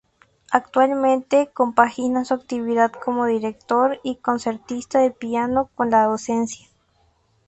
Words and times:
Actualmente 0.51 1.51
compagina 1.53 2.25
su 2.25 2.33
actividad 2.33 2.91
como 2.91 3.27
Director 3.27 3.99
y 4.01 4.15
Concertista 4.15 4.97
de 4.97 5.11
piano 5.11 5.69
con 5.75 5.91
la 5.91 6.05
docencia. 6.05 6.65